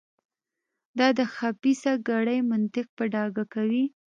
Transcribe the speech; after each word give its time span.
دا 0.99 1.07
د 1.19 1.21
خبیثه 1.35 1.93
کړۍ 2.07 2.39
منطق 2.49 2.87
په 2.97 3.03
ډاګه 3.13 3.45
کوي. 3.53 3.83